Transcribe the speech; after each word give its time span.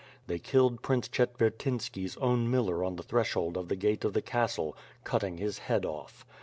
They 0.25 0.39
killed 0.39 0.81
Prince 0.81 1.07
Chetvertinski's 1.09 2.17
own 2.17 2.49
miller 2.49 2.83
on 2.83 2.95
the 2.95 3.03
threshold 3.03 3.55
of 3.55 3.67
the 3.67 3.75
gate 3.75 4.03
of 4.03 4.13
the 4.13 4.21
castle, 4.23 4.75
cutting 5.03 5.37
his 5.37 5.59
head 5.59 5.85
off. 5.85 6.25